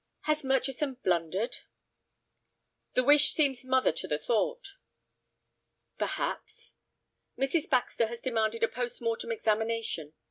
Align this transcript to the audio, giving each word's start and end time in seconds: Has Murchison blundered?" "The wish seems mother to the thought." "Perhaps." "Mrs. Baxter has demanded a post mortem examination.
Has 0.21 0.43
Murchison 0.43 0.95
blundered?" 1.03 1.57
"The 2.95 3.03
wish 3.03 3.33
seems 3.35 3.63
mother 3.63 3.91
to 3.91 4.07
the 4.07 4.17
thought." 4.17 4.69
"Perhaps." 5.99 6.73
"Mrs. 7.37 7.69
Baxter 7.69 8.07
has 8.07 8.19
demanded 8.19 8.63
a 8.63 8.67
post 8.67 8.99
mortem 8.99 9.31
examination. 9.31 10.13